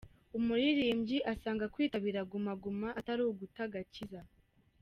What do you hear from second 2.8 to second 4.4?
atari uguta agakiza